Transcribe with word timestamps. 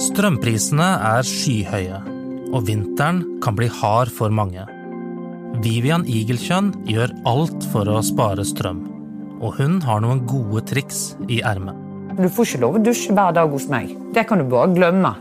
Strømprisene 0.00 0.86
er 1.04 1.26
skyhøye, 1.28 1.98
og 2.56 2.62
vinteren 2.64 3.18
kan 3.44 3.56
bli 3.58 3.66
hard 3.68 4.08
for 4.16 4.32
mange. 4.32 4.62
Vivian 5.60 6.06
Igelkjønn 6.08 6.70
gjør 6.88 7.12
alt 7.28 7.66
for 7.68 7.88
å 7.90 7.98
spare 8.06 8.46
strøm, 8.48 8.78
og 9.44 9.58
hun 9.58 9.76
har 9.84 10.00
noen 10.00 10.22
gode 10.30 10.62
triks 10.70 11.02
i 11.28 11.42
ermet. 11.44 11.76
Du 12.16 12.30
får 12.32 12.48
ikke 12.48 12.62
lov 12.62 12.78
å 12.78 12.82
dusje 12.86 13.12
hver 13.16 13.36
dag 13.36 13.52
hos 13.52 13.66
meg. 13.68 13.92
Det 14.16 14.24
kan 14.28 14.40
du 14.40 14.46
bare 14.48 14.72
glemme. 14.72 15.12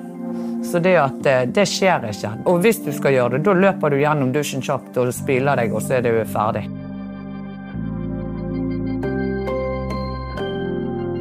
Så 0.63 0.79
det, 0.83 0.95
at, 0.99 1.19
eh, 1.27 1.43
det 1.45 1.67
skjer 1.67 2.07
ikke. 2.13 2.31
Og 2.47 2.61
hvis 2.63 2.79
du 2.85 2.91
skal 2.95 3.17
gjøre 3.17 3.35
det, 3.35 3.43
da 3.43 3.53
løper 3.55 3.91
du 3.91 3.97
gjennom 3.99 4.31
dusjen 4.31 4.63
kjapt 4.63 4.95
og 4.99 5.11
spyler 5.15 5.59
deg, 5.59 5.75
og 5.75 5.83
så 5.83 5.99
er 5.99 6.07
du 6.07 6.23
ferdig. 6.23 6.63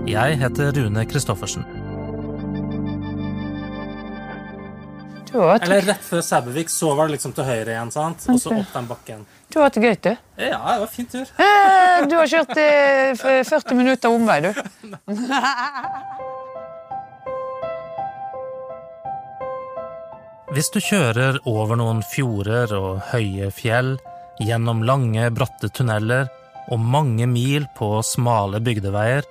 Jeg 0.08 0.38
heter 0.40 0.72
Rune 0.78 1.04
Christoffersen. 1.10 1.77
Eller 5.34 5.82
rett 5.92 6.04
før 6.04 6.22
Sæbøvik 6.24 6.70
så 6.72 6.94
var 6.96 7.08
det 7.08 7.16
liksom 7.18 7.34
til 7.36 7.44
høyre 7.48 7.74
igjen, 7.74 7.90
sant? 7.94 8.24
og 8.32 8.38
så 8.40 8.54
opp 8.56 8.72
den 8.74 8.86
bakken. 8.88 9.26
du 9.52 9.58
har 9.58 9.68
hatt 9.68 9.74
det 9.78 9.82
gøy, 9.84 9.96
du. 10.08 10.10
Ja, 10.44 10.58
det 10.72 10.78
var 10.84 10.92
fin 10.92 11.06
tur. 11.06 11.26
Eh, 11.38 12.06
Du 12.08 12.16
har 12.16 12.26
kjørt 12.30 12.56
eh, 12.56 13.44
40 13.44 13.74
minutter 13.78 14.08
omvei, 14.14 14.40
du. 14.40 14.52
Hvis 20.54 20.70
du 20.72 20.78
kjører 20.80 21.36
over 21.48 21.76
noen 21.76 22.00
fjorder 22.08 22.72
og 22.78 23.02
høye 23.10 23.50
fjell, 23.52 23.96
gjennom 24.40 24.80
lange, 24.86 25.26
bratte 25.34 25.68
tunneler 25.74 26.30
og 26.72 26.80
mange 26.80 27.26
mil 27.28 27.66
på 27.76 27.98
smale 28.06 28.60
bygdeveier, 28.64 29.26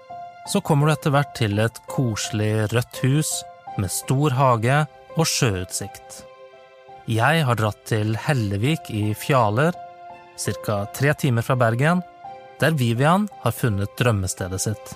så 0.47 0.61
kommer 0.63 0.87
du 0.87 0.93
etter 0.93 1.13
hvert 1.15 1.33
til 1.37 1.57
et 1.59 1.79
koselig 1.89 2.67
rødt 2.71 3.01
hus 3.03 3.31
med 3.81 3.91
stor 3.91 4.35
hage 4.37 4.77
og 5.17 5.25
sjøutsikt. 5.25 6.21
Jeg 7.07 7.43
har 7.47 7.57
dratt 7.57 7.81
til 7.87 8.17
Hellevik 8.19 8.91
i 8.91 9.13
Fjaler, 9.17 9.73
ca. 10.37 10.77
tre 10.93 11.13
timer 11.17 11.45
fra 11.45 11.55
Bergen, 11.57 12.03
der 12.61 12.75
Vivian 12.77 13.27
har 13.41 13.53
funnet 13.55 13.95
drømmestedet 13.97 14.61
sitt. 14.61 14.93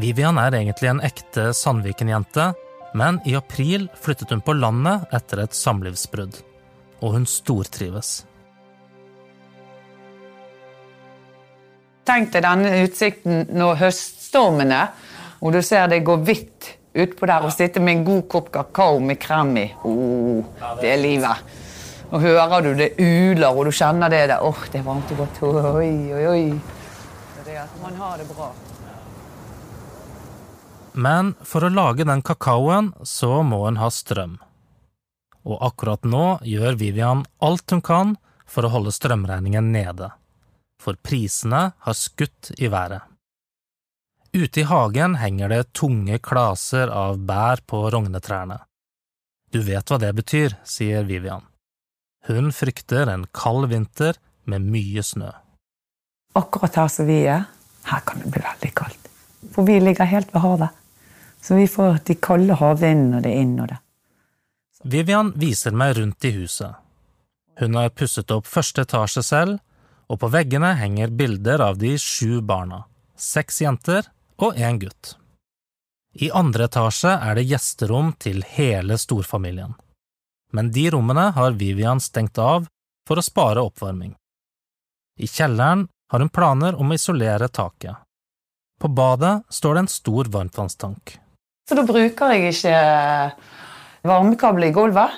Vivian 0.00 0.38
er 0.40 0.54
egentlig 0.56 0.88
en 0.88 1.02
ekte 1.04 1.50
Sandviken-jente, 1.56 2.52
men 2.96 3.20
i 3.28 3.34
april 3.36 3.88
flyttet 4.00 4.32
hun 4.32 4.44
på 4.44 4.54
landet 4.56 5.08
etter 5.12 5.44
et 5.44 5.56
samlivsbrudd, 5.56 6.38
og 7.02 7.16
hun 7.16 7.26
stortrives. 7.28 8.22
Tenk 12.08 12.32
deg 12.34 12.44
denne 12.44 12.72
utsikten 12.82 13.44
når 13.54 13.78
høststormen 13.84 14.72
er, 14.74 14.94
og 15.42 15.54
du 15.54 15.60
ser 15.66 15.90
det 15.90 16.04
går 16.06 16.24
hvitt 16.26 16.61
utpå 16.92 17.26
der, 17.28 17.46
og 17.46 17.52
sitte 17.54 17.80
med 17.80 17.98
en 17.98 18.04
god 18.06 18.22
kopp 18.30 18.50
kakao 18.52 19.00
med 19.00 19.20
krem 19.20 19.56
i. 19.60 19.66
Oh, 19.88 20.44
det 20.80 20.92
er 20.92 21.00
livet. 21.00 21.52
Og 22.12 22.20
hører 22.20 22.60
du 22.60 22.74
det 22.76 22.90
uler, 23.00 23.48
og 23.48 23.64
du 23.66 23.72
kjenner 23.72 24.12
det 24.12 24.26
der. 24.28 24.44
Åh, 24.44 24.64
det 24.72 24.82
er 24.82 24.86
varmt 24.86 25.12
og 25.14 25.22
godt. 25.22 25.42
Oi, 25.72 26.12
oi, 26.12 26.24
oi. 26.28 26.44
Det 27.42 27.54
er 27.56 27.64
at 27.64 27.78
man 27.82 27.96
har 27.96 28.20
det 28.20 28.28
bra. 28.28 28.50
Men 30.92 31.32
for 31.48 31.64
å 31.64 31.72
lage 31.72 32.04
den 32.04 32.20
kakaoen, 32.20 32.92
så 33.02 33.40
må 33.42 33.62
hun 33.64 33.80
ha 33.80 33.88
strøm. 33.88 34.36
Og 35.48 35.56
akkurat 35.64 36.04
nå 36.04 36.36
gjør 36.46 36.76
Vivian 36.78 37.24
alt 37.42 37.72
hun 37.72 37.80
kan 37.82 38.12
for 38.46 38.68
å 38.68 38.72
holde 38.74 38.92
strømregningen 38.92 39.72
nede. 39.72 40.12
For 40.82 40.98
prisene 41.00 41.70
har 41.72 41.96
skutt 41.96 42.52
i 42.58 42.68
været. 42.68 43.11
Ute 44.34 44.60
i 44.60 44.62
hagen 44.62 45.14
henger 45.20 45.50
det 45.52 45.72
tunge 45.76 46.16
klaser 46.24 46.88
av 46.88 47.18
bær 47.20 47.60
på 47.68 47.82
rognetrærne. 47.92 48.62
Du 49.52 49.58
vet 49.60 49.84
hva 49.84 49.98
det 50.00 50.08
betyr, 50.16 50.54
sier 50.64 51.04
Vivian. 51.04 51.42
Hun 52.24 52.48
frykter 52.56 53.10
en 53.12 53.26
kald 53.36 53.66
vinter 53.68 54.16
med 54.48 54.64
mye 54.64 55.04
snø. 55.04 55.28
Akkurat 56.40 56.78
her 56.80 56.88
som 56.88 57.10
vi 57.10 57.18
er, 57.28 57.44
her 57.90 58.04
kan 58.08 58.22
det 58.22 58.30
bli 58.32 58.40
veldig 58.46 58.70
kaldt. 58.80 59.10
For 59.52 59.68
vi 59.68 59.76
ligger 59.82 60.08
helt 60.08 60.32
ved 60.32 60.44
havet. 60.46 60.80
Så 61.44 61.60
vi 61.60 61.68
får 61.68 62.00
de 62.08 62.16
kalde 62.16 62.56
havvindene 62.56 63.20
det 63.20 63.34
inn 63.36 63.52
og 63.60 63.68
det. 63.68 63.78
Vivian 64.96 65.34
viser 65.36 65.76
meg 65.76 65.98
rundt 65.98 66.24
i 66.24 66.32
huset. 66.38 66.80
Hun 67.60 67.76
har 67.76 67.92
pusset 67.92 68.32
opp 68.32 68.48
første 68.48 68.86
etasje 68.88 69.26
selv, 69.28 69.60
og 70.08 70.22
på 70.24 70.32
veggene 70.32 70.72
henger 70.80 71.12
bilder 71.12 71.60
av 71.68 71.76
de 71.84 71.92
sju 72.00 72.40
barna, 72.40 72.86
seks 73.12 73.60
jenter 73.60 74.08
og 74.38 74.56
én 74.56 74.78
gutt. 74.82 75.16
I 76.12 76.30
andre 76.30 76.68
etasje 76.68 77.12
er 77.16 77.38
det 77.38 77.46
gjesterom 77.48 78.12
til 78.20 78.42
hele 78.56 78.98
storfamilien. 79.00 79.72
Men 80.52 80.68
de 80.72 80.90
rommene 80.92 81.30
har 81.32 81.56
Vivian 81.56 82.00
stengt 82.00 82.38
av 82.38 82.66
for 83.08 83.18
å 83.18 83.24
spare 83.24 83.64
oppvarming. 83.64 84.12
I 85.18 85.28
kjelleren 85.28 85.86
har 86.12 86.20
hun 86.20 86.32
planer 86.32 86.76
om 86.76 86.92
å 86.92 86.98
isolere 86.98 87.48
taket. 87.48 87.96
På 88.80 88.88
badet 88.88 89.42
står 89.48 89.74
det 89.74 89.84
en 89.84 89.88
stor 89.88 90.28
varmtvannstank. 90.34 91.16
Så 91.68 91.78
da 91.78 91.84
bruker 91.86 92.34
jeg 92.34 92.52
ikke 92.52 92.76
varmekabel 94.04 94.66
i 94.68 94.72
gulvet. 94.74 95.14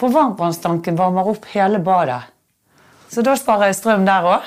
For 0.00 0.10
varmtvannstanken 0.14 0.98
varmer 0.98 1.28
opp 1.30 1.46
hele 1.52 1.78
badet. 1.84 2.22
Så 3.08 3.22
da 3.24 3.36
sparer 3.38 3.70
jeg 3.70 3.78
strøm 3.78 4.06
der 4.08 4.26
òg. 4.26 4.46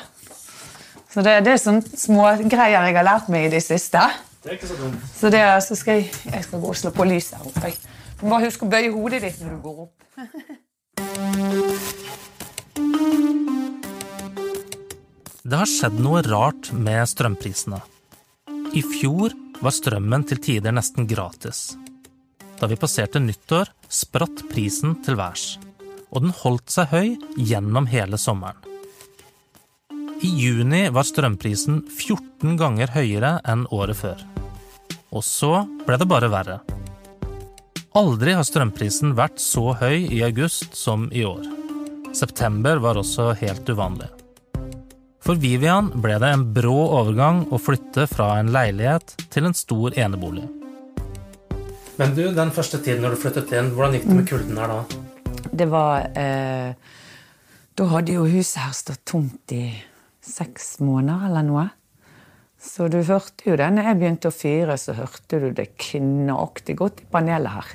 Så 1.11 1.23
det, 1.25 1.41
det 1.43 1.51
er 1.55 1.59
sånne 1.59 1.99
smågreier 1.99 2.85
jeg 2.87 2.95
har 2.95 3.03
lært 3.07 3.27
meg 3.31 3.49
i 3.49 3.51
det 3.51 3.63
siste. 3.65 3.99
Det 4.41 4.53
er 4.53 4.55
ikke 4.55 4.69
så 4.69 4.77
dumt. 4.79 5.01
Så 5.13 5.29
det, 5.33 5.41
så 5.65 5.75
skal 5.77 5.99
jeg, 5.99 6.11
jeg 6.31 6.45
skal 6.47 6.61
gå 6.63 6.69
og 6.71 6.77
slå 6.79 6.91
på 6.95 7.07
lyset 7.09 7.35
her 7.37 7.49
oppe. 7.51 7.73
Du 8.17 8.25
må 8.25 8.37
bare 8.37 8.47
huske 8.47 8.65
å 8.65 8.71
bøye 8.71 8.93
hodet 8.93 9.19
ditt 9.25 9.41
når 9.43 9.51
du 9.51 9.59
går 9.65 9.77
opp. 9.83 9.97
Det 15.41 15.57
har 15.57 15.67
skjedd 15.67 15.99
noe 15.99 16.23
rart 16.23 16.71
med 16.71 17.03
strømprisene. 17.11 17.81
I 18.77 18.81
fjor 18.85 19.35
var 19.59 19.75
strømmen 19.75 20.23
til 20.29 20.39
tider 20.39 20.71
nesten 20.71 21.09
gratis. 21.09 21.73
Da 22.61 22.69
vi 22.71 22.79
passerte 22.79 23.19
nyttår, 23.19 23.73
spratt 23.91 24.45
prisen 24.53 24.95
til 25.03 25.19
værs, 25.19 25.57
og 26.13 26.23
den 26.23 26.35
holdt 26.43 26.71
seg 26.71 26.93
høy 26.93 27.17
gjennom 27.35 27.89
hele 27.91 28.21
sommeren. 28.21 28.70
I 30.21 30.29
juni 30.37 30.89
var 30.93 31.05
strømprisen 31.07 31.79
14 31.89 32.53
ganger 32.59 32.91
høyere 32.93 33.39
enn 33.49 33.63
året 33.73 33.97
før. 33.97 34.19
Og 35.09 35.23
så 35.25 35.63
ble 35.87 35.97
det 35.97 36.07
bare 36.11 36.29
verre. 36.29 36.59
Aldri 37.97 38.35
har 38.37 38.45
strømprisen 38.45 39.15
vært 39.17 39.41
så 39.41 39.73
høy 39.81 40.05
i 40.13 40.21
august 40.27 40.77
som 40.77 41.09
i 41.09 41.25
år. 41.25 41.41
September 42.13 42.77
var 42.85 43.01
også 43.01 43.31
helt 43.41 43.65
uvanlig. 43.73 44.11
For 45.25 45.41
Vivian 45.41 45.89
ble 46.05 46.21
det 46.21 46.29
en 46.37 46.47
brå 46.53 46.77
overgang 47.01 47.47
å 47.49 47.57
flytte 47.57 48.05
fra 48.05 48.35
en 48.37 48.53
leilighet 48.53 49.17
til 49.33 49.49
en 49.49 49.57
stor 49.57 49.97
enebolig. 49.97 50.45
Men 51.97 52.13
du, 52.13 52.27
den 52.29 52.53
første 52.53 52.77
tiden 52.77 53.01
når 53.01 53.17
du 53.17 53.23
flyttet 53.25 53.57
inn, 53.57 53.73
hvordan 53.73 53.97
gikk 53.97 54.11
det 54.11 54.21
med 54.21 54.29
kulden 54.29 54.61
her 54.61 54.77
da? 54.77 54.81
Det 55.51 55.67
var 55.67 56.11
eh, 56.13 56.73
Da 57.73 57.87
hadde 57.89 58.21
jo 58.21 58.29
huset 58.29 58.61
her 58.61 58.75
stått 58.77 59.01
tomt 59.09 59.53
i 59.57 59.65
seks 60.21 60.79
måneder 60.83 61.27
eller 61.29 61.45
noe. 61.47 61.67
Så 62.61 62.87
du 62.93 62.99
hørte 63.01 63.47
jo 63.49 63.55
det. 63.57 63.67
Når 63.73 63.87
jeg 63.89 63.97
begynte 63.99 64.29
å 64.29 64.35
fyre, 64.35 64.75
så 64.77 64.93
hørte 64.93 65.39
du 65.41 65.47
det 65.57 65.71
knakte 65.81 66.75
godt 66.77 67.01
i 67.01 67.07
panelet 67.11 67.55
her. 67.55 67.71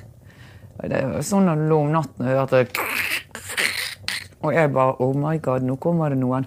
Det 0.87 1.01
var 1.09 1.25
sånn 1.25 1.47
når 1.49 1.59
du 1.59 1.65
lå 1.71 1.79
om 1.81 1.91
natten 1.95 2.27
og 2.29 2.37
hørte 2.37 2.67
Og 4.45 4.53
jeg 4.53 4.69
bare 4.71 4.93
Oh 5.01 5.15
my 5.17 5.39
God, 5.43 5.63
nå 5.65 5.75
kommer 5.81 6.13
det 6.13 6.19
noen. 6.21 6.45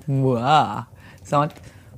Sånn. 1.26 1.50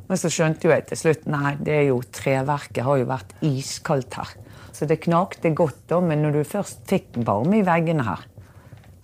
Men 0.09 0.19
så 0.19 0.31
skjønte 0.33 0.67
jo 0.67 0.73
jeg 0.73 0.87
til 0.89 0.99
slutt 0.99 1.27
Nei, 1.31 1.55
det 1.63 1.75
er 1.77 1.85
jo 1.91 2.01
treverket 2.13 2.83
har 2.85 2.99
jo 3.03 3.07
vært 3.09 3.35
iskaldt 3.47 4.17
her. 4.19 4.33
Så 4.73 4.89
det 4.89 4.99
knakte 5.05 5.53
godt, 5.55 5.83
da, 5.93 6.01
men 6.03 6.25
når 6.25 6.39
du 6.41 6.43
først 6.49 6.83
fikk 6.91 7.21
varme 7.29 7.61
i 7.61 7.65
veggene 7.67 8.07
her, 8.09 8.25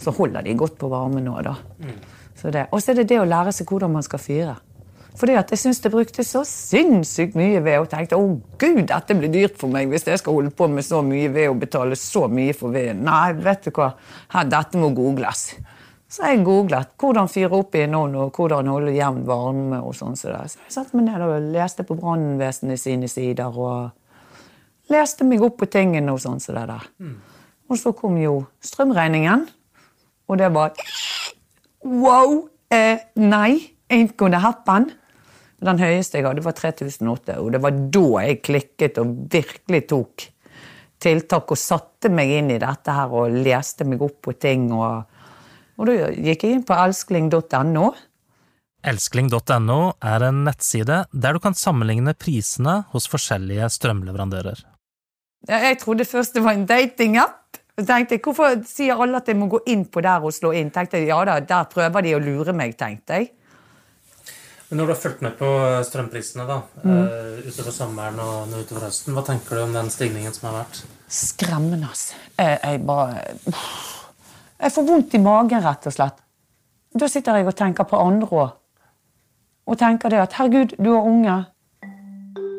så 0.00 0.10
holder 0.16 0.42
de 0.46 0.56
godt 0.58 0.78
på 0.80 0.88
varme 0.90 1.20
nå, 1.22 1.36
da. 1.44 1.54
Så 2.38 2.50
det- 2.54 2.66
Og 2.72 2.80
så 2.80 2.90
er 2.92 2.94
det 3.02 3.08
det 3.08 3.20
å 3.20 3.28
lære 3.28 3.52
seg 3.52 3.66
hvordan 3.68 3.92
man 3.92 4.02
skal 4.02 4.18
fyre. 4.18 4.56
Fordi 5.18 5.34
at 5.34 5.50
jeg 5.50 5.58
syns 5.58 5.80
det 5.82 5.90
brukte 5.90 6.22
så 6.22 6.44
sinnssykt 6.46 7.34
mye 7.38 7.58
ved, 7.64 7.80
og 7.82 7.88
tenkte 7.90 8.18
å 8.18 8.28
gud, 8.60 8.84
dette 8.86 9.16
blir 9.18 9.32
dyrt 9.32 9.56
for 9.58 9.72
meg 9.72 9.90
hvis 9.90 10.06
jeg 10.06 10.20
skal 10.20 10.36
holde 10.36 10.52
på 10.54 10.68
med 10.70 10.86
så 10.86 11.00
mye 11.02 11.32
ved 11.34 11.50
og 11.50 11.58
betale 11.64 11.98
så 11.98 12.28
mye 12.30 12.54
for 12.54 12.74
veden. 12.74 13.02
Nei, 13.08 13.32
vet 13.42 13.66
du 13.66 13.72
hva, 13.74 13.90
Her, 14.34 14.46
dette 14.46 14.78
må 14.78 14.92
googles. 14.94 15.48
Så 16.08 16.24
jeg 16.24 16.44
googlet 16.46 16.94
hvordan 16.96 17.28
fyre 17.28 17.58
opp 17.58 17.74
i 17.76 17.82
en 17.84 17.96
ovn 17.98 18.14
og 18.16 18.38
hvordan 18.38 18.70
holde 18.72 18.94
jevn 18.96 19.24
varme. 19.28 19.80
og 19.84 19.96
sånn. 19.96 20.16
Så, 20.16 20.30
så 20.32 20.62
jeg 20.62 20.72
satte 20.72 20.96
meg 20.96 21.10
ned 21.10 21.24
og 21.26 21.50
leste 21.52 21.84
på 21.84 21.98
brannvesenet 21.98 22.80
sine 22.80 23.10
sider 23.12 23.52
og 23.52 23.90
leste 24.92 25.26
meg 25.28 25.42
opp 25.44 25.58
på 25.60 25.68
tingene 25.68 26.14
og 26.14 26.22
sånn. 26.22 26.40
Så 26.40 26.54
det 26.56 26.64
der. 26.70 26.86
Og 27.68 27.76
så 27.76 27.92
kom 27.92 28.16
jo 28.16 28.38
strømregningen, 28.64 29.44
og 30.28 30.40
det 30.40 30.48
var 30.54 30.72
Wow! 31.84 32.48
Eh, 32.72 32.98
nei, 33.16 33.74
ain't 33.88 34.16
gonna 34.16 34.40
happen. 34.42 34.90
Den 35.64 35.80
høyeste 35.82 36.20
jeg 36.20 36.26
hadde, 36.28 36.44
var 36.46 36.54
3008, 36.54 37.38
og 37.42 37.52
det 37.54 37.60
var 37.62 37.78
da 37.94 38.08
jeg 38.22 38.42
klikket 38.46 39.00
og 39.02 39.14
virkelig 39.32 39.86
tok 39.90 40.28
tiltak 41.02 41.54
og 41.54 41.58
satte 41.58 42.10
meg 42.10 42.30
inn 42.40 42.52
i 42.54 42.60
dette 42.62 42.94
her 42.94 43.14
og 43.14 43.34
leste 43.46 43.86
meg 43.86 44.02
opp 44.04 44.20
på 44.28 44.34
ting. 44.38 44.68
Og, 44.74 45.02
og 45.78 45.90
da 45.90 46.12
gikk 46.14 46.46
jeg 46.46 46.58
inn 46.58 46.64
på 46.66 46.78
elskling.no. 46.78 47.88
Elskling.no 48.88 49.78
er 50.06 50.26
en 50.28 50.44
nettside 50.46 51.04
der 51.10 51.34
du 51.34 51.42
kan 51.42 51.58
sammenligne 51.58 52.14
prisene 52.14 52.80
hos 52.92 53.08
forskjellige 53.10 53.70
strømleverandører. 53.74 54.62
Jeg 55.48 55.78
trodde 55.82 56.06
først 56.06 56.34
det 56.34 56.44
var 56.44 56.58
en 56.58 56.66
datingapp. 56.68 57.44
Så 57.78 57.84
tenkte 57.86 58.16
jeg, 58.16 58.22
Hvorfor 58.26 58.56
sier 58.66 58.98
alle 58.98 59.20
at 59.20 59.28
jeg 59.30 59.38
må 59.38 59.46
gå 59.50 59.60
inn 59.70 59.84
på 59.86 60.02
der 60.02 60.24
og 60.26 60.34
slå 60.34 60.50
inn? 60.58 60.70
Tenkte 60.74 60.98
jeg, 60.98 61.12
ja 61.12 61.18
da, 61.26 61.38
Der 61.38 61.68
prøver 61.70 62.02
de 62.02 62.14
å 62.16 62.22
lure 62.22 62.54
meg, 62.54 62.74
tenkte 62.78 63.20
jeg. 63.20 63.28
Men 64.68 64.80
når 64.82 64.86
du 64.86 64.92
har 64.92 65.00
fulgt 65.00 65.22
med 65.24 65.36
på 65.38 65.48
strømprisene 65.88 66.44
da, 66.48 66.58
mm. 66.84 66.96
utover 67.48 67.72
sommeren 67.72 68.18
og 68.20 68.52
utover 68.52 68.84
høsten, 68.84 69.14
hva 69.16 69.24
tenker 69.24 69.56
du 69.56 69.62
om 69.64 69.72
den 69.72 69.88
stigningen 69.92 70.34
som 70.36 70.50
har 70.50 70.58
vært? 70.58 70.82
Skremmende, 71.08 71.88
altså. 71.88 72.18
Jeg, 72.36 72.58
jeg 72.60 72.82
bare 72.84 73.22
Jeg 74.58 74.74
får 74.74 74.88
vondt 74.90 75.14
i 75.16 75.22
magen, 75.24 75.64
rett 75.64 75.88
og 75.88 75.94
slett. 75.94 76.20
Da 76.98 77.08
sitter 77.08 77.40
jeg 77.40 77.48
og 77.48 77.56
tenker 77.56 77.88
på 77.88 78.00
andre 78.00 78.28
òg. 78.28 78.56
Og 79.68 79.76
tenker 79.80 80.12
det 80.12 80.20
at 80.24 80.36
herregud, 80.36 80.76
du 80.76 80.92
har 80.92 81.08
unge. 81.08 81.38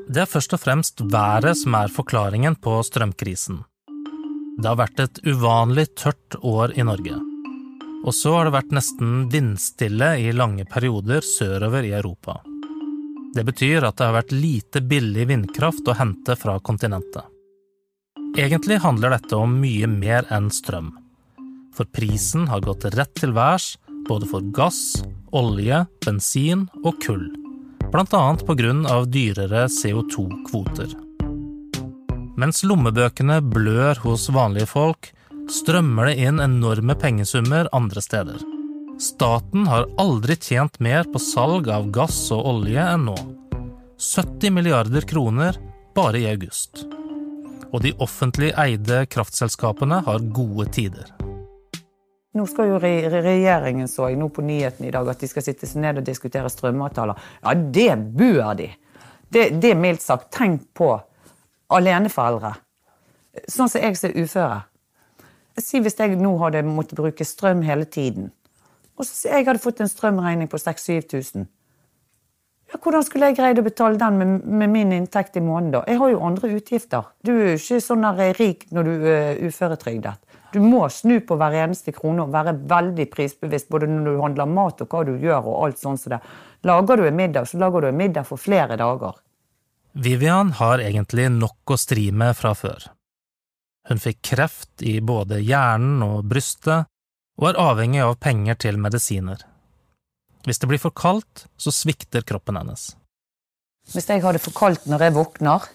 Det 0.09 0.23
er 0.23 0.29
først 0.29 0.53
og 0.57 0.61
fremst 0.63 1.01
været 1.05 1.57
som 1.57 1.75
er 1.77 1.91
forklaringen 1.93 2.57
på 2.57 2.79
strømkrisen. 2.85 3.61
Det 4.59 4.65
har 4.65 4.79
vært 4.81 5.01
et 5.05 5.21
uvanlig 5.29 5.91
tørt 5.97 6.37
år 6.41 6.73
i 6.73 6.85
Norge. 6.85 7.19
Og 8.05 8.15
så 8.15 8.31
har 8.37 8.47
det 8.47 8.55
vært 8.55 8.75
nesten 8.75 9.25
vindstille 9.31 10.13
i 10.23 10.31
lange 10.31 10.65
perioder 10.69 11.25
sørover 11.25 11.87
i 11.87 11.91
Europa. 11.97 12.39
Det 13.35 13.43
betyr 13.45 13.85
at 13.85 13.99
det 13.99 14.07
har 14.07 14.15
vært 14.15 14.31
lite 14.33 14.81
billig 14.81 15.27
vindkraft 15.29 15.89
å 15.91 15.97
hente 15.99 16.35
fra 16.39 16.55
kontinentet. 16.63 17.27
Egentlig 18.37 18.79
handler 18.81 19.13
dette 19.17 19.35
om 19.35 19.53
mye 19.61 19.89
mer 19.89 20.27
enn 20.33 20.49
strøm. 20.53 20.93
For 21.75 21.89
prisen 21.91 22.47
har 22.49 22.63
gått 22.65 22.87
rett 22.95 23.13
til 23.19 23.35
værs 23.35 23.75
både 24.07 24.29
for 24.29 24.45
gass, 24.55 25.03
olje, 25.35 25.83
bensin 26.05 26.65
og 26.83 26.97
kull. 27.03 27.27
Grunn 27.89 28.85
av 28.89 29.07
dyrere 29.09 29.67
CO2-kvoter. 29.69 30.93
Mens 32.39 32.61
lommebøkene 32.63 33.39
blør 33.43 33.99
hos 34.05 34.29
vanlige 34.31 34.69
folk, 34.69 35.09
strømmer 35.51 36.09
det 36.09 36.15
inn 36.23 36.39
enorme 36.39 36.95
pengesummer 36.95 37.69
andre 37.75 38.01
steder. 38.01 38.41
Staten 38.99 39.67
har 39.67 39.87
aldri 39.97 40.35
tjent 40.35 40.79
mer 40.83 41.07
på 41.09 41.21
salg 41.23 41.69
av 41.71 41.87
gass 41.95 42.17
og 42.35 42.45
olje 42.51 42.83
enn 42.83 43.07
nå. 43.09 43.15
70 43.99 44.53
milliarder 44.55 45.07
kroner 45.07 45.57
bare 45.95 46.19
i 46.19 46.27
august. 46.29 46.85
Og 47.71 47.81
de 47.83 47.93
offentlig 48.03 48.51
eide 48.57 49.03
kraftselskapene 49.11 50.01
har 50.05 50.29
gode 50.35 50.67
tider. 50.73 51.09
Nå 52.37 52.45
skal 52.45 52.69
jo 52.69 52.77
regjeringen 52.79 53.89
så 53.89 54.11
jeg 54.11 54.19
nå 54.21 54.29
på 54.33 54.45
nyheten 54.45 54.85
i 54.85 54.93
dag 54.93 55.07
at 55.09 55.21
de 55.21 55.29
skal 55.31 55.43
sitte 55.43 55.67
seg 55.67 55.81
ned 55.83 56.01
og 56.01 56.05
diskutere 56.07 56.51
strømavtaler. 56.51 57.17
Ja, 57.41 57.55
det 57.55 57.91
bør 58.19 58.53
de! 58.59 58.69
Det, 59.29 59.49
det 59.61 59.73
er 59.73 59.79
mildt 59.79 60.01
sagt. 60.05 60.31
Tenk 60.33 60.69
på 60.77 60.93
aleneforeldre. 61.73 62.55
Sånn 63.45 63.69
som 63.69 63.81
jeg 63.81 63.97
som 63.97 64.09
er 64.09 64.25
uføre. 64.25 64.59
Si 65.59 65.81
hvis 65.83 65.99
jeg 65.99 66.17
nå 66.19 66.33
hadde 66.41 66.63
måttet 66.67 66.99
bruke 66.99 67.25
strøm 67.25 67.61
hele 67.67 67.85
tiden, 67.85 68.31
og 68.99 69.07
så 69.07 69.31
jeg 69.31 69.47
hadde 69.47 69.63
fått 69.63 69.79
en 69.79 69.89
strømregning 69.91 70.49
på 70.51 70.59
6000-7000. 70.59 71.47
Ja, 72.69 72.77
hvordan 72.83 73.05
skulle 73.05 73.29
jeg 73.31 73.37
greid 73.39 73.57
å 73.57 73.65
betale 73.65 73.97
den 73.97 74.17
med, 74.19 74.33
med, 74.45 74.69
min 74.69 74.91
inntekt 74.93 75.39
i 75.39 75.41
måneden? 75.41 75.71
da? 75.79 75.83
Jeg 75.89 75.97
har 76.01 76.11
jo 76.11 76.19
andre 76.27 76.51
utgifter. 76.53 77.07
Du 77.25 77.31
er 77.33 77.55
jo 77.55 77.55
ikke 77.57 77.79
sånn 77.81 78.05
rik 78.37 78.67
når 78.75 78.89
du 78.89 79.07
er 79.09 79.39
uføretrygdet. 79.47 80.27
Du 80.53 80.59
må 80.61 80.83
snu 80.89 81.19
på 81.25 81.37
hver 81.37 81.55
eneste 81.63 81.93
krone 81.93 82.25
og 82.25 82.33
være 82.33 82.55
veldig 82.69 83.07
prisbevisst 83.13 83.69
både 83.69 83.89
når 83.89 84.05
du 84.11 84.21
handler 84.21 84.49
mat 84.49 84.81
og 84.81 84.93
hva 84.93 85.03
du 85.05 85.15
gjør. 85.17 85.45
og 85.45 85.65
alt 85.65 85.81
sånt 85.81 86.01
som 86.01 86.13
det. 86.13 86.21
Lager 86.65 86.97
du 86.97 87.07
en 87.07 87.15
middag, 87.15 87.47
så 87.47 87.57
lager 87.57 87.81
du 87.81 87.87
en 87.89 87.97
middag 87.97 88.27
for 88.27 88.37
flere 88.37 88.77
dager. 88.77 89.17
Vivian 89.93 90.51
har 90.59 90.79
egentlig 90.79 91.29
nok 91.33 91.73
å 91.73 91.77
stri 91.77 92.11
med 92.11 92.35
fra 92.37 92.53
før. 92.53 92.89
Hun 93.89 94.01
fikk 94.01 94.21
kreft 94.21 94.83
i 94.85 94.99
både 95.01 95.39
hjernen 95.41 96.03
og 96.05 96.27
brystet, 96.29 96.85
og 97.39 97.47
er 97.49 97.61
avhengig 97.61 98.03
av 98.05 98.19
penger 98.21 98.59
til 98.61 98.77
medisiner. 98.77 99.41
Hvis 100.45 100.61
det 100.61 100.69
blir 100.69 100.81
for 100.81 100.93
kaldt, 100.93 101.47
så 101.57 101.73
svikter 101.73 102.21
kroppen 102.27 102.59
hennes. 102.59 102.91
Hvis 103.89 104.09
jeg 104.11 104.21
har 104.21 104.35
det 104.35 104.43
for 104.43 104.53
kaldt 104.53 104.85
når 104.89 105.07
jeg 105.07 105.15
våkner, 105.17 105.65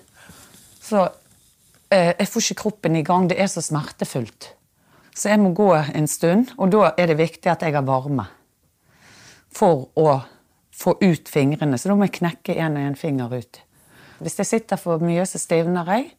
så 0.85 1.09
eh, 1.91 2.15
Jeg 2.19 2.29
får 2.29 2.43
ikke 2.43 2.61
kroppen 2.63 2.97
i 2.97 3.03
gang. 3.03 3.29
Det 3.29 3.41
er 3.41 3.49
så 3.49 3.63
smertefullt. 3.65 4.53
Så 5.15 5.29
jeg 5.31 5.41
må 5.41 5.51
gå 5.55 5.73
en 5.75 6.09
stund, 6.11 6.53
og 6.59 6.71
da 6.71 6.93
er 6.99 7.11
det 7.11 7.19
viktig 7.19 7.51
at 7.51 7.63
jeg 7.63 7.75
har 7.75 7.87
varme. 7.87 8.27
For 9.55 9.89
å 9.95 10.21
få 10.75 10.97
ut 11.01 11.31
fingrene. 11.31 11.79
Så 11.79 11.89
da 11.89 11.97
må 11.97 12.07
jeg 12.09 12.19
knekke 12.19 12.57
en 12.59 12.79
og 12.79 12.89
en 12.89 12.99
finger 12.99 13.35
ut. 13.35 13.61
Hvis 14.19 14.39
jeg 14.39 14.47
sitter 14.47 14.79
for 14.79 15.03
mye, 15.03 15.27
så 15.27 15.39
stivner 15.39 15.87
jeg. 15.91 16.11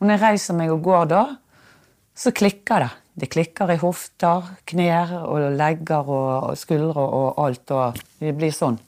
Og 0.00 0.06
når 0.06 0.16
jeg 0.16 0.22
reiser 0.22 0.58
meg 0.58 0.72
og 0.72 0.84
går 0.84 1.08
da, 1.12 1.22
så 2.14 2.32
klikker 2.32 2.84
det. 2.84 2.90
Det 3.12 3.28
klikker 3.28 3.74
i 3.74 3.80
hofter, 3.80 4.46
knær 4.68 5.12
og 5.26 5.50
legger 5.56 6.08
og 6.08 6.56
skuldre 6.56 7.02
og 7.02 7.42
alt. 7.44 7.72
Og 7.76 8.00
det 8.22 8.32
blir 8.38 8.54
sånn. 8.56 8.78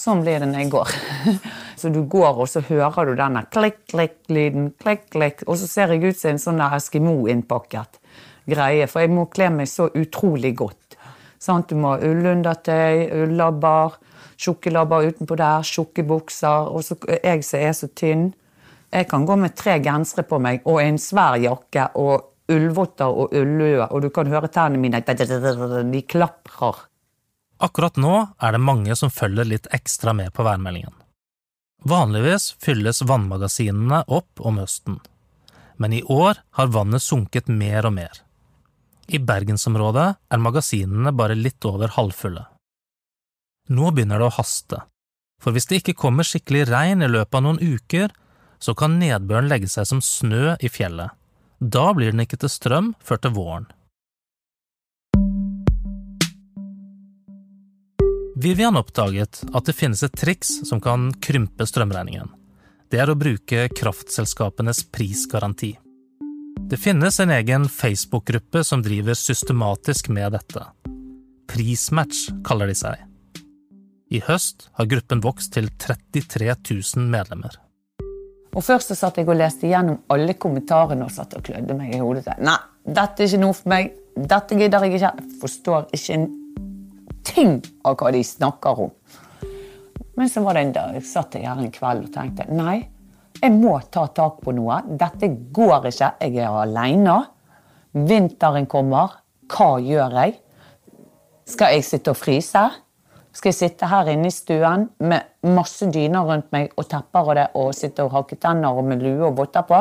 Sånn 0.00 0.22
blir 0.24 0.40
det 0.40 0.48
når 0.48 0.62
jeg 0.62 0.72
går. 0.72 0.94
Så 1.80 1.88
du 1.92 2.02
går, 2.04 2.42
og 2.42 2.48
så 2.48 2.60
hører 2.66 3.08
du 3.08 3.14
denne 3.16 3.40
klikk-klikk-lyden. 3.48 4.66
klikk-klikk, 4.76 5.46
Og 5.46 5.56
så 5.56 5.68
ser 5.68 5.94
jeg 5.94 6.10
ut 6.10 6.18
som 6.18 6.34
en 6.34 6.42
sånn 6.42 6.60
Eskimo-innpakket 6.60 7.96
greie, 8.50 8.84
for 8.90 9.00
jeg 9.00 9.12
må 9.14 9.24
kle 9.32 9.48
meg 9.54 9.68
så 9.70 9.86
utrolig 9.96 10.52
godt. 10.58 10.98
Sånn, 11.40 11.64
du 11.68 11.72
må 11.80 11.94
ha 11.94 12.02
ullundertøy, 12.04 13.08
ullabber, 13.22 13.96
tjukke 14.40 14.72
labber 14.72 15.08
utenpå 15.08 15.38
der, 15.40 15.64
tjukke 15.64 16.04
bukser. 16.04 16.68
Og 16.68 16.84
så 16.84 16.98
jeg 17.16 17.44
som 17.48 17.64
er 17.64 17.72
så 17.76 17.88
tynn, 17.96 18.30
jeg 18.90 19.06
kan 19.10 19.26
gå 19.26 19.36
med 19.38 19.54
tre 19.56 19.78
gensere 19.82 20.26
på 20.26 20.40
meg 20.42 20.66
og 20.66 20.80
en 20.82 20.98
svær 20.98 21.38
jakke 21.38 21.90
og 22.00 22.26
ullvotter 22.50 23.06
og 23.06 23.34
ullue, 23.36 23.86
og 23.86 24.02
du 24.02 24.10
kan 24.10 24.30
høre 24.30 24.50
tennene 24.50 24.80
mine 24.82 25.00
De 25.92 26.02
klaprer. 26.02 26.86
Akkurat 27.60 27.96
nå 27.96 28.14
er 28.40 28.52
det 28.52 28.60
mange 28.60 28.96
som 28.96 29.10
følger 29.10 29.44
litt 29.44 29.68
ekstra 29.70 30.12
med 30.12 30.32
på 30.32 30.42
værmeldingen. 30.42 30.94
Vanligvis 31.84 32.56
fylles 32.60 33.02
vannmagasinene 33.02 34.04
opp 34.08 34.40
om 34.40 34.58
høsten, 34.58 34.98
men 35.76 35.92
i 35.92 36.02
år 36.02 36.42
har 36.58 36.72
vannet 36.74 37.02
sunket 37.02 37.48
mer 37.48 37.86
og 37.86 37.94
mer. 37.94 38.12
I 39.08 39.18
bergensområdet 39.18 40.08
er 40.30 40.42
magasinene 40.42 41.12
bare 41.12 41.38
litt 41.38 41.64
over 41.64 41.88
halvfulle. 41.94 42.44
Nå 43.70 43.90
begynner 43.94 44.18
det 44.18 44.28
å 44.28 44.36
haste, 44.36 44.82
for 45.40 45.54
hvis 45.54 45.70
det 45.70 45.80
ikke 45.80 45.98
kommer 46.02 46.26
skikkelig 46.26 46.66
regn 46.68 47.02
i 47.02 47.08
løpet 47.08 47.38
av 47.38 47.46
noen 47.46 47.62
uker, 47.62 48.12
så 48.60 48.74
kan 48.76 48.98
nedbøren 49.00 49.48
legge 49.50 49.68
seg 49.72 49.88
som 49.88 50.02
snø 50.04 50.56
i 50.60 50.68
fjellet. 50.68 51.16
Da 51.60 51.90
blir 51.96 52.12
den 52.12 52.24
ikke 52.24 52.38
til 52.40 52.52
strøm 52.52 52.94
før 53.04 53.20
til 53.24 53.34
våren. 53.36 53.68
Vivian 58.40 58.78
oppdaget 58.80 59.42
at 59.52 59.66
det 59.68 59.76
finnes 59.76 60.00
et 60.06 60.16
triks 60.16 60.62
som 60.68 60.80
kan 60.80 61.10
krympe 61.20 61.66
strømregningen. 61.68 62.30
Det 62.90 63.02
er 63.02 63.12
å 63.12 63.18
bruke 63.18 63.66
kraftselskapenes 63.76 64.86
prisgaranti. 64.94 65.74
Det 66.70 66.78
finnes 66.80 67.20
en 67.20 67.32
egen 67.34 67.68
Facebook-gruppe 67.68 68.64
som 68.64 68.82
driver 68.82 69.18
systematisk 69.18 70.08
med 70.08 70.32
dette. 70.32 70.64
Prismatch 71.50 72.30
kaller 72.46 72.70
de 72.70 72.76
seg. 72.78 72.96
I 74.10 74.22
høst 74.26 74.70
har 74.78 74.88
gruppen 74.90 75.20
vokst 75.22 75.52
til 75.54 75.68
33 75.76 76.54
000 76.54 77.10
medlemmer. 77.12 77.54
Og 78.50 78.64
Først 78.66 78.90
så 78.90 78.96
satt 78.98 79.20
jeg 79.20 79.28
og 79.28 79.38
leste 79.38 79.68
gjennom 79.70 80.00
alle 80.10 80.34
kommentarene 80.34 81.06
og 81.06 81.14
satt 81.14 81.36
og 81.38 81.44
klødde 81.46 81.76
meg 81.78 81.94
i 81.94 82.00
hodet. 82.02 82.34
Nei, 82.42 82.58
dette 82.84 83.22
er 83.22 83.30
ikke 83.30 83.42
noe 83.44 83.56
for 83.56 83.70
meg. 83.70 83.92
Dette 84.16 84.58
gidder 84.58 84.86
jeg 84.86 84.98
ikke. 84.98 85.10
Jeg 85.10 85.40
forstår 85.42 85.86
ikke 85.94 86.16
en 86.16 86.28
ting 87.26 87.58
av 87.86 87.98
hva 88.00 88.10
de 88.14 88.22
snakker 88.26 88.86
om. 88.86 88.94
Men 90.18 90.28
så 90.28 90.42
var 90.44 90.58
det 90.58 90.64
en 90.66 90.74
dag 90.74 90.96
jeg 90.98 91.06
satt 91.08 91.38
her 91.38 91.54
en 91.54 91.70
kveld 91.72 92.08
og 92.08 92.12
tenkte 92.12 92.48
nei, 92.50 92.80
jeg 93.40 93.54
må 93.56 93.78
ta 93.88 94.04
tak 94.12 94.42
på 94.44 94.52
noe. 94.52 94.82
Dette 95.00 95.30
går 95.54 95.86
ikke. 95.88 96.10
Jeg 96.20 96.42
er 96.42 96.58
aleine. 96.60 97.16
Vinteren 97.94 98.66
kommer. 98.68 99.14
Hva 99.50 99.78
gjør 99.80 100.16
jeg? 100.18 100.34
Skal 101.48 101.76
jeg 101.76 101.86
sitte 101.86 102.12
og 102.12 102.18
fryse? 102.20 102.66
Skal 103.32 103.52
jeg 103.52 103.58
sitte 103.58 103.86
her 103.86 104.08
inne 104.10 104.28
i 104.28 104.34
stuen 104.34 104.88
med 105.06 105.46
masse 105.46 105.86
dyner 105.92 106.26
rundt 106.26 106.50
meg 106.54 106.72
og 106.76 106.88
tepper 106.90 107.30
og 107.30 107.38
det, 107.38 107.46
og 107.54 107.70
sitte 107.78 108.04
og 108.04 108.14
hakke 108.16 108.38
tenner 108.42 108.74
og 108.74 108.88
med 108.88 109.04
lue 109.04 109.28
og 109.28 109.38
votter 109.38 109.66
på? 109.68 109.78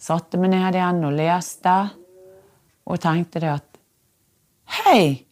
Satte 0.00 0.40
meg 0.40 0.54
ned 0.54 0.76
igjen 0.76 1.04
og 1.04 1.16
leste 1.16 1.76
og 2.86 3.00
tenkte 3.02 3.42
det 3.42 3.52
at 3.58 3.80
Hei! 4.76 5.22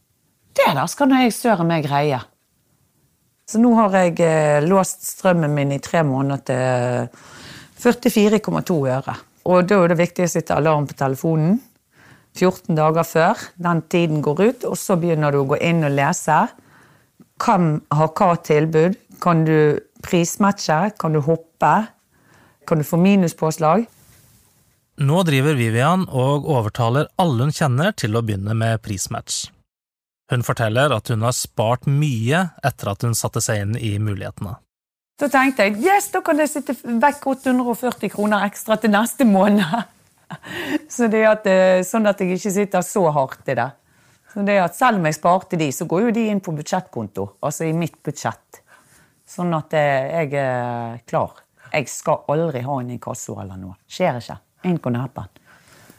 Det 0.55 0.71
der 0.77 0.87
skal 0.87 1.11
nå 1.11 1.19
jeg 1.25 1.35
søren 1.35 1.67
meg 1.67 1.83
greie. 1.89 2.21
Så 3.51 3.59
nå 3.59 3.73
har 3.75 3.97
jeg 3.99 4.21
eh, 4.23 4.63
låst 4.63 5.03
strømmen 5.09 5.51
min 5.53 5.73
i 5.75 5.81
tre 5.83 6.05
måneder 6.07 6.45
til 6.47 7.09
44,2 7.83 8.77
øre. 8.95 9.17
Og 9.51 9.67
da 9.69 9.81
er 9.83 9.91
det 9.91 9.99
viktig 9.99 10.25
å 10.25 10.31
sette 10.31 10.55
alarm 10.55 10.87
på 10.89 10.97
telefonen 10.97 11.59
14 12.35 12.75
dager 12.75 13.07
før 13.07 13.43
den 13.63 13.83
tiden 13.91 14.23
går 14.25 14.41
ut, 14.43 14.65
og 14.71 14.79
så 14.79 14.97
begynner 14.99 15.35
du 15.35 15.43
å 15.43 15.49
gå 15.53 15.59
inn 15.63 15.85
og 15.87 15.93
lese. 15.95 16.39
Hvem 17.45 17.83
har 17.93 18.13
hva 18.17 18.37
tilbud? 18.41 18.95
Kan 19.21 19.45
du 19.45 19.81
prismatche? 20.05 20.91
Kan 20.99 21.13
du 21.13 21.21
hoppe? 21.21 21.73
Kan 22.67 22.81
du 22.81 22.85
få 22.89 22.97
minuspåslag? 22.97 23.85
Nå 25.05 25.23
driver 25.27 25.59
Vivian 25.59 26.07
og 26.09 26.47
overtaler 26.49 27.11
alle 27.21 27.49
hun 27.49 27.53
kjenner 27.53 27.93
til 27.99 28.17
å 28.17 28.23
begynne 28.25 28.55
med 28.57 28.81
prismatch. 28.85 29.51
Hun 30.33 30.47
forteller 30.47 30.95
at 30.97 31.11
hun 31.13 31.27
har 31.27 31.35
spart 31.37 31.85
mye 31.91 32.47
etter 32.65 32.93
at 32.95 33.05
hun 33.05 33.17
satte 33.19 33.43
seg 33.45 33.61
inn 33.61 33.77
i 33.77 33.99
mulighetene. 34.01 34.57
Da 35.21 35.29
tenkte 35.31 35.69
jeg 35.69 35.83
yes, 35.85 36.09
da 36.15 36.25
kan 36.25 36.41
jeg 36.41 36.51
sitte 36.51 36.79
vekk 36.81 37.27
840 37.35 38.15
kroner 38.15 38.49
ekstra 38.49 38.79
til 38.81 38.95
neste 38.95 39.29
måned. 39.29 39.85
Så 40.95 41.13
det 41.13 41.27
at, 41.29 41.45
eh, 41.47 41.85
sånn 41.87 42.09
at 42.09 42.23
jeg 42.23 42.39
ikke 42.39 42.55
sitter 42.57 42.87
så 42.87 43.05
hardt 43.13 43.53
i 43.53 43.59
det. 43.59 43.69
Det 44.35 44.57
at 44.59 44.75
Selv 44.75 44.99
om 44.99 45.07
jeg 45.07 45.15
sparte 45.15 45.59
de, 45.59 45.71
så 45.73 45.87
går 45.87 46.09
jo 46.09 46.15
de 46.17 46.27
inn 46.33 46.43
på 46.43 46.55
budsjettkonto. 46.57 47.27
Altså 47.47 47.69
i 47.69 47.75
mitt 47.77 48.01
budsjett. 48.03 48.63
Sånn 49.31 49.55
at 49.55 49.75
eh, 49.79 50.11
jeg 50.11 50.35
er 50.43 50.99
klar. 51.07 51.39
Jeg 51.71 51.89
skal 51.91 52.27
aldri 52.31 52.63
ha 52.67 52.79
en 52.81 52.91
inkasso 52.95 53.37
eller 53.41 53.59
noe. 53.61 53.79
Skjer 53.91 54.19
ikke. 54.19 54.39
Ain't 54.67 54.83
gonna 54.83 55.05
happen. 55.05 55.31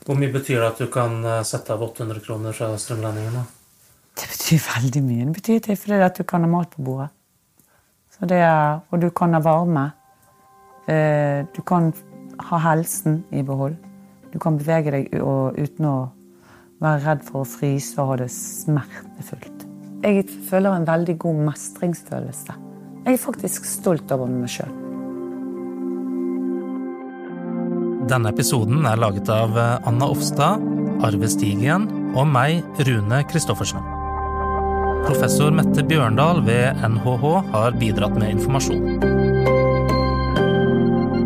Hvor 0.06 0.20
mye 0.20 0.34
betyr 0.34 0.60
det 0.60 0.68
at 0.68 0.82
du 0.84 0.90
kan 0.92 1.22
eh, 1.24 1.44
sette 1.48 1.74
av 1.74 1.84
800 1.88 2.22
kroner 2.26 2.56
fra 2.56 2.74
strømregningen? 2.80 3.48
Det 4.16 4.28
betyr 4.32 4.62
veldig 4.68 5.04
mye. 5.06 5.30
Det 5.30 5.38
betyr 5.40 5.64
det 5.70 5.80
fordi 5.80 6.02
at 6.06 6.20
du 6.20 6.28
kan 6.28 6.44
ha 6.44 6.52
mat 6.52 6.76
på 6.76 6.84
bordet. 6.86 7.10
Så 8.16 8.28
det 8.30 8.40
er, 8.44 8.84
og 8.92 9.00
du 9.02 9.10
kan 9.12 9.36
ha 9.36 9.42
varme. 9.44 9.90
Du 10.86 11.60
kan 11.68 11.90
ha 12.48 12.60
helsen 12.62 13.18
i 13.34 13.42
behold. 13.44 13.74
Du 14.32 14.38
kan 14.40 14.56
bevege 14.56 14.94
deg 14.94 15.10
uten 15.18 15.88
å 15.90 15.96
være 16.84 17.02
redd 17.06 17.24
for 17.28 17.44
å 17.44 17.50
fryse 17.50 17.96
og 18.02 18.12
ha 18.12 18.18
det 18.24 18.32
smertefullt. 18.34 19.66
Jeg 20.06 20.26
føler 20.50 20.76
en 20.76 20.88
veldig 20.88 21.18
god 21.24 21.44
mestringsfølelse. 21.48 22.58
Jeg 23.06 23.14
er 23.18 23.22
faktisk 23.22 23.66
stolt 23.70 24.12
over 24.14 24.30
meg 24.30 24.52
sjøl. 24.52 24.74
Denne 28.06 28.30
episoden 28.30 28.86
er 28.86 29.02
laget 29.02 29.30
av 29.34 29.56
Anna 29.58 30.12
Offstad, 30.14 30.62
Arve 31.06 31.30
Stigen 31.32 31.88
og 32.14 32.28
meg, 32.30 32.62
Rune 32.86 33.24
Christoffersen. 33.32 33.82
Professor 35.06 35.54
Mette 35.54 35.84
Bjørndal 35.86 36.44
ved 36.46 36.82
NHH 36.86 37.26
har 37.54 37.78
bidratt 37.82 38.18
med 38.18 38.38
informasjon. 38.38 38.86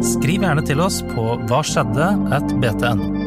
Skriv 0.03 0.44
gjerne 0.44 0.63
til 0.68 0.79
oss 0.84 1.01
på 1.12 1.34
hva 1.48 1.63
skjedde 1.68 2.12
at 2.36 2.56
btno. 2.63 3.18